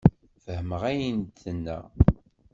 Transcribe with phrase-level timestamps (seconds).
[0.43, 1.77] Fehmeɣ ayen d-tenna.